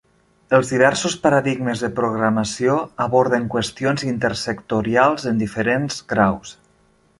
[0.57, 6.59] Els diversos paradigmes de programació aborden qüestions intersectorials en diferents graus.